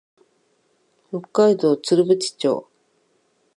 [1.11, 2.67] 北海道剣淵町